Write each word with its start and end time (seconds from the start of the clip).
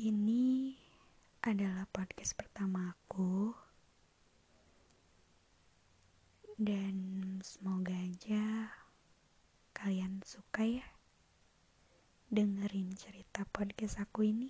Ini 0.00 0.72
adalah 1.44 1.84
podcast 1.92 2.32
pertama 2.32 2.88
aku. 2.88 3.52
Dan 6.56 6.96
semoga 7.44 7.92
aja 7.92 8.72
kalian 9.76 10.24
suka 10.24 10.64
ya 10.64 10.88
Dengerin 12.32 12.96
cerita 12.96 13.44
podcast 13.44 14.00
aku 14.00 14.24
ini. 14.24 14.48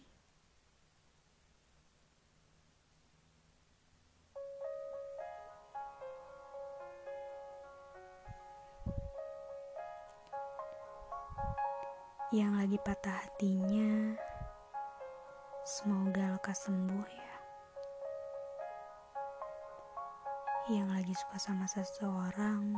Yang 12.30 12.52
lagi 12.54 12.78
patah 12.86 13.26
hatinya 13.26 14.29
Semoga 15.70 16.34
lekas 16.34 16.66
sembuh 16.66 17.06
ya. 17.06 17.34
Yang 20.66 20.88
lagi 20.90 21.14
suka 21.14 21.38
sama 21.38 21.70
seseorang, 21.70 22.74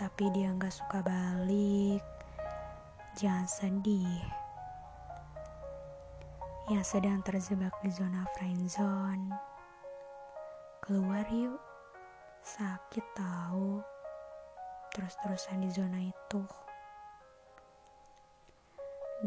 tapi 0.00 0.32
dia 0.32 0.48
nggak 0.56 0.72
suka 0.72 1.04
balik, 1.04 2.00
jangan 3.12 3.44
sedih. 3.44 4.24
Yang 6.72 6.96
sedang 6.96 7.20
terjebak 7.20 7.76
di 7.84 7.92
zona 7.92 8.24
friendzone, 8.32 9.36
keluar 10.80 11.28
yuk. 11.28 11.60
Sakit 12.40 13.04
tahu, 13.12 13.84
terus-terusan 14.96 15.60
di 15.60 15.68
zona 15.68 16.00
itu. 16.00 16.40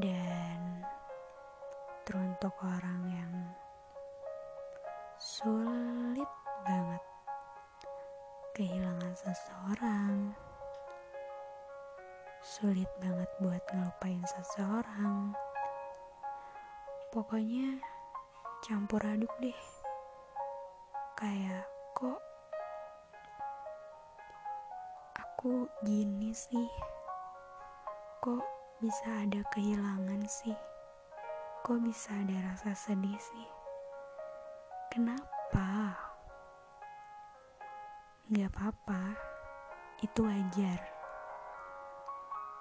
Dan 0.02 0.97
teruntuk 2.08 2.56
orang 2.64 3.04
yang 3.12 3.34
sulit 5.20 6.32
banget 6.64 7.04
kehilangan 8.56 9.12
seseorang 9.12 10.32
sulit 12.40 12.88
banget 13.04 13.28
buat 13.44 13.60
ngelupain 13.76 14.24
seseorang. 14.24 15.36
Pokoknya 17.12 17.76
campur 18.64 19.04
aduk 19.04 19.30
deh. 19.44 19.60
Kayak 21.20 21.68
kok 21.92 22.24
aku 25.20 25.68
gini 25.84 26.32
sih? 26.32 26.72
Kok 28.24 28.48
bisa 28.80 29.28
ada 29.28 29.44
kehilangan 29.52 30.24
sih 30.24 30.77
kok 31.64 31.80
bisa 31.82 32.14
ada 32.14 32.54
rasa 32.54 32.72
sedih 32.78 33.18
sih? 33.18 33.48
Kenapa? 34.94 35.96
Gak 38.28 38.50
apa-apa, 38.54 39.16
itu 40.04 40.20
wajar. 40.26 40.82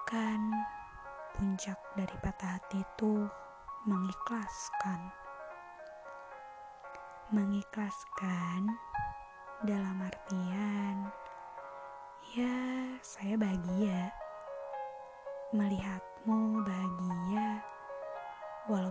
Kan 0.07 0.41
puncak 1.35 1.77
dari 1.99 2.17
patah 2.23 2.57
hati 2.57 2.81
itu 2.81 3.27
mengikhlaskan. 3.85 5.01
Mengikhlaskan 7.35 8.71
dalam 9.67 9.99
artian, 10.05 11.11
ya 12.39 12.55
saya 13.03 13.35
bahagia 13.35 14.15
melihatmu 15.55 16.63
bahagia 16.67 16.86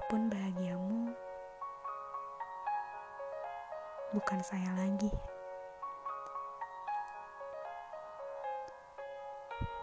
Walaupun 0.05 0.29
bahagiamu 0.29 1.01
bukan 4.13 4.39
saya 4.45 4.69
lagi. 4.77 5.09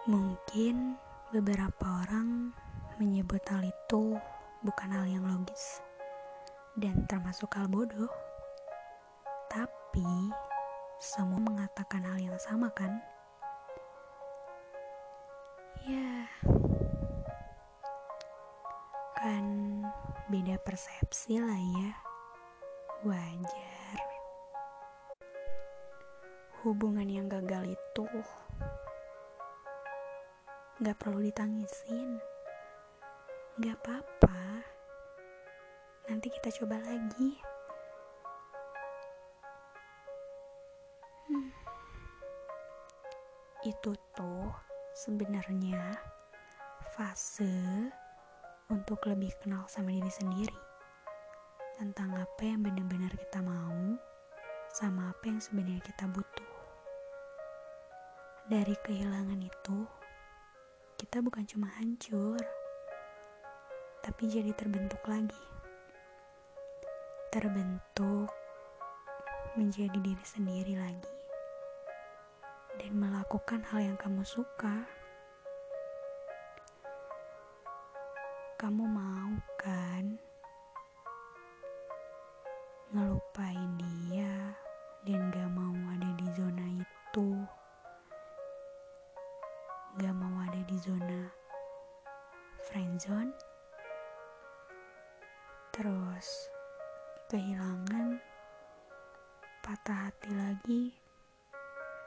Mungkin 0.06 0.94
beberapa 1.34 2.06
orang 2.06 2.54
menyebut 3.02 3.42
hal 3.50 3.66
itu 3.66 4.14
bukan 4.62 4.94
hal 4.94 5.10
yang 5.10 5.26
logis 5.26 5.82
dan 6.78 7.02
termasuk 7.10 7.50
hal 7.58 7.66
bodoh. 7.66 8.06
Tapi 9.50 10.30
semua 11.02 11.42
mengatakan 11.42 12.06
hal 12.06 12.22
yang 12.22 12.38
sama 12.38 12.70
kan? 12.70 12.94
Ya, 15.82 16.30
kan 19.18 19.51
beda 20.32 20.56
persepsi 20.64 21.36
lah 21.36 21.60
ya. 21.60 21.92
Wajar. 23.04 24.00
Hubungan 26.64 27.04
yang 27.04 27.28
gagal 27.28 27.76
itu 27.76 28.06
gak 30.80 30.96
perlu 30.96 31.20
ditangisin. 31.20 32.16
Gak 33.60 33.76
apa-apa. 33.84 34.64
Nanti 36.08 36.32
kita 36.32 36.48
coba 36.64 36.80
lagi. 36.80 37.36
Hmm. 41.28 41.48
itu 43.62 43.94
tuh 44.18 44.50
sebenarnya 44.90 45.94
fase 46.98 47.94
untuk 48.72 49.04
lebih 49.04 49.28
kenal 49.44 49.68
sama 49.68 49.92
diri 49.92 50.08
sendiri 50.08 50.56
tentang 51.76 52.16
apa 52.16 52.40
yang 52.40 52.64
benar-benar 52.64 53.12
kita 53.12 53.44
mau 53.44 54.00
sama 54.72 55.12
apa 55.12 55.28
yang 55.28 55.36
sebenarnya 55.36 55.84
kita 55.84 56.08
butuh. 56.08 56.50
Dari 58.48 58.72
kehilangan 58.80 59.36
itu, 59.44 59.84
kita 60.96 61.20
bukan 61.20 61.44
cuma 61.44 61.68
hancur, 61.76 62.40
tapi 64.00 64.22
jadi 64.32 64.56
terbentuk 64.56 65.04
lagi. 65.04 65.44
Terbentuk 67.28 68.32
menjadi 69.52 70.00
diri 70.00 70.24
sendiri 70.24 70.80
lagi 70.80 71.12
dan 72.80 72.96
melakukan 72.96 73.60
hal 73.68 73.92
yang 73.92 73.98
kamu 74.00 74.24
suka. 74.24 75.01
Kamu 78.62 78.86
mau 78.86 79.34
kan 79.58 80.06
ngelupain 82.94 83.74
dia 83.74 84.54
dan 85.02 85.34
gak 85.34 85.50
mau 85.50 85.74
ada 85.90 86.06
di 86.14 86.30
zona 86.30 86.62
itu? 86.70 87.42
Gak 89.98 90.14
mau 90.14 90.46
ada 90.46 90.62
di 90.62 90.78
zona 90.78 91.26
friendzone 92.70 93.34
terus 95.74 96.46
kehilangan 97.34 98.22
patah 99.66 100.06
hati 100.06 100.30
lagi 100.38 100.94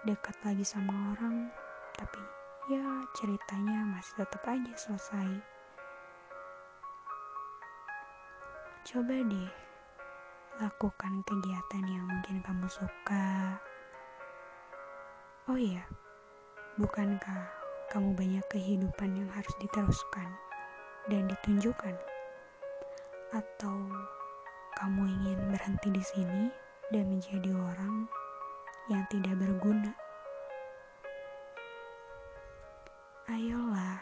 dekat 0.08 0.40
lagi 0.48 0.64
sama 0.64 1.20
orang 1.20 1.52
tapi 2.00 2.24
ya 2.72 3.04
ceritanya 3.20 3.92
masih 3.92 4.24
tetap 4.24 4.48
aja 4.48 4.72
selesai 4.80 5.55
Coba 8.85 9.18
deh 9.18 9.50
lakukan 10.62 11.25
kegiatan 11.25 11.84
yang 11.90 12.06
mungkin 12.06 12.38
kamu 12.46 12.69
suka. 12.69 13.57
Oh 15.50 15.57
iya, 15.57 15.81
bukankah 16.78 17.50
kamu 17.90 18.13
banyak 18.13 18.46
kehidupan 18.46 19.18
yang 19.18 19.25
harus 19.34 19.57
diteruskan 19.57 20.29
dan 21.09 21.25
ditunjukkan? 21.25 21.97
Atau 23.34 23.90
kamu 24.78 25.02
ingin 25.17 25.40
berhenti 25.49 25.90
di 25.90 26.03
sini 26.05 26.53
dan 26.93 27.09
menjadi 27.09 27.58
orang 27.58 28.05
yang 28.93 29.02
tidak 29.09 29.34
berguna? 29.41 29.97
Ayolah, 33.34 33.97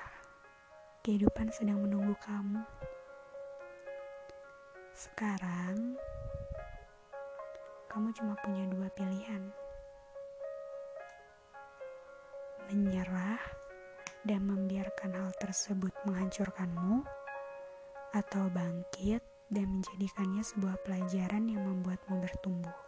kehidupan 1.08 1.56
sedang 1.56 1.80
menunggu 1.88 2.20
kamu. 2.20 2.60
Sekarang, 5.04 6.00
kamu 7.92 8.08
cuma 8.16 8.40
punya 8.40 8.64
dua 8.72 8.88
pilihan: 8.96 9.52
menyerah 12.72 13.44
dan 14.24 14.48
membiarkan 14.48 15.12
hal 15.12 15.36
tersebut 15.44 15.92
menghancurkanmu, 16.08 17.04
atau 18.16 18.48
bangkit 18.48 19.20
dan 19.52 19.68
menjadikannya 19.76 20.40
sebuah 20.40 20.80
pelajaran 20.88 21.52
yang 21.52 21.68
membuatmu 21.68 22.24
bertumbuh. 22.24 22.80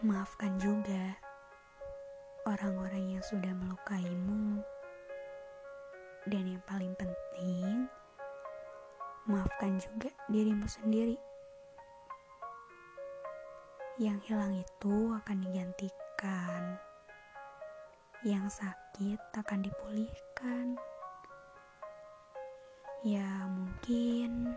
Maafkan 0.00 0.56
juga 0.56 1.20
orang-orang 2.48 3.20
yang 3.20 3.24
sudah 3.24 3.52
melukaimu, 3.52 4.64
dan 6.24 6.48
yang 6.48 6.62
paling 6.64 6.96
penting, 6.96 7.84
maafkan 9.28 9.76
juga 9.76 10.08
dirimu 10.32 10.64
sendiri. 10.64 11.20
Yang 14.00 14.32
hilang 14.32 14.56
itu 14.56 14.96
akan 15.20 15.38
digantikan, 15.44 16.80
yang 18.24 18.48
sakit 18.48 19.20
akan 19.36 19.60
dipulihkan. 19.68 20.80
Ya, 23.04 23.28
mungkin 23.52 24.56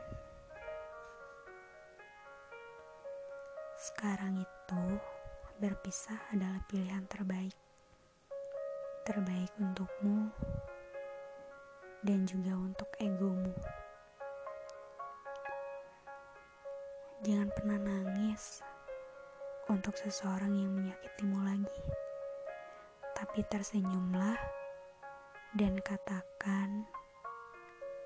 sekarang 3.76 4.40
itu 4.40 4.84
berpisah 5.60 6.16
adalah 6.32 6.64
pilihan 6.72 7.04
terbaik. 7.12 7.54
Terbaik 9.04 9.52
untukmu 9.60 10.32
dan 12.08 12.24
juga 12.24 12.56
untuk 12.56 12.88
egomu. 13.04 13.52
Jangan 17.28 17.52
pernah 17.52 17.76
nangis 17.84 18.64
untuk 19.68 20.00
seseorang 20.00 20.56
yang 20.56 20.72
menyakitimu 20.72 21.44
lagi. 21.44 21.84
Tapi 23.12 23.44
tersenyumlah 23.52 24.40
dan 25.60 25.76
katakan 25.84 26.88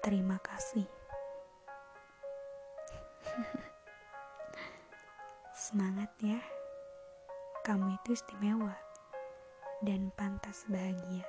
Terima 0.01 0.41
kasih. 0.41 0.89
Semangat 5.69 6.09
ya. 6.25 6.41
Kamu 7.61 8.01
itu 8.01 8.17
istimewa 8.17 8.73
dan 9.85 10.09
pantas 10.17 10.65
bahagia. 10.65 11.21